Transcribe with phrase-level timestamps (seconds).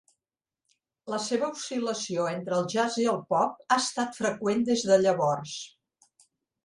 [1.13, 5.59] La seva oscil·lació entre el jazz i el pop ha estat freqüent des de llavors.